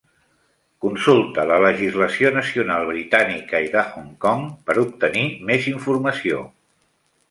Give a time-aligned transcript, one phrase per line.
[0.85, 6.47] Consulta la legislació nacional britànica i de Hong Kong per obtenir més informació.